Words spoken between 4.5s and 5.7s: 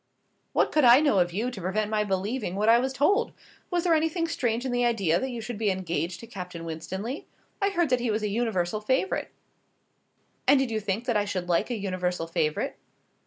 in the idea that you should be